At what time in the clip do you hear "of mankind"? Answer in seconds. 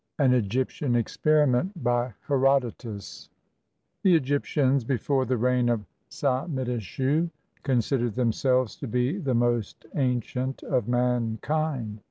10.63-11.99